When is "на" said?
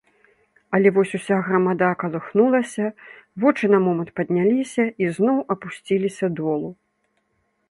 3.77-3.83